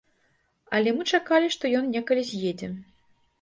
Але 0.77 0.93
мы 0.99 1.03
чакалі, 1.17 1.51
што 1.57 1.71
ён 1.81 1.93
некалі 1.97 2.23
з'едзе. 2.31 2.73